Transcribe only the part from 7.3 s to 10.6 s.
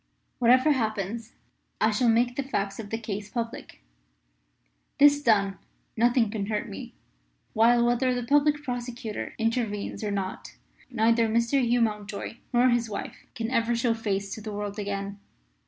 while, whether the Public Prosecutor intervenes or not,